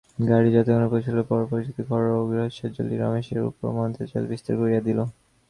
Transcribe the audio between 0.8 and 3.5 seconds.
পৌঁছিলে পর পরিচিত ঘর ও গৃহসজ্জাগুলি রমেশের